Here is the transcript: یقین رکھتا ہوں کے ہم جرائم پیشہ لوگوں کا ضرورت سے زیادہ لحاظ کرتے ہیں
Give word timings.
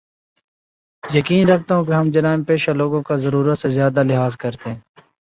یقین 1.03 1.49
رکھتا 1.49 1.75
ہوں 1.75 1.85
کے 1.85 1.93
ہم 1.93 2.09
جرائم 2.11 2.43
پیشہ 2.43 2.71
لوگوں 2.71 3.01
کا 3.01 3.15
ضرورت 3.15 3.57
سے 3.57 3.69
زیادہ 3.69 4.03
لحاظ 4.03 4.35
کرتے 4.35 4.69
ہیں 4.69 4.79